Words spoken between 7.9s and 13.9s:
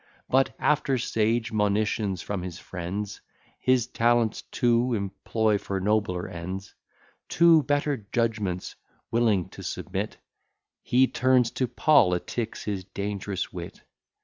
judgments willing to submit, He turns to politics his dang'rous wit.